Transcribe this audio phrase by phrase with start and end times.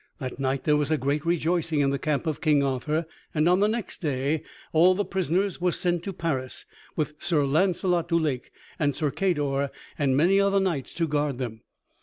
[0.17, 3.05] That night there was great rejoicing in the camp of King Arthur;
[3.35, 4.41] and on the next day
[4.73, 9.69] all the prisoners were sent to Paris, with Sir Launcelot du Lake and Sir Cador,
[9.99, 11.61] and many other knights to guard them.